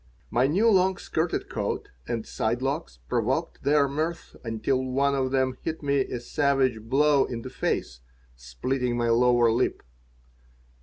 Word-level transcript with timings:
My 0.31 0.47
new 0.47 0.67
long 0.67 0.97
skirted 0.97 1.47
coat 1.47 1.89
and 2.07 2.25
side 2.25 2.63
locks 2.63 2.97
provoked 3.07 3.61
their 3.61 3.87
mirth 3.87 4.35
until 4.43 4.83
one 4.83 5.13
of 5.13 5.29
them 5.29 5.59
hit 5.61 5.83
me 5.83 5.99
a 5.99 6.19
savage 6.19 6.81
blow 6.81 7.25
in 7.25 7.43
the 7.43 7.51
face, 7.51 7.99
splitting 8.35 8.97
my 8.97 9.09
lower 9.09 9.51
lip. 9.51 9.83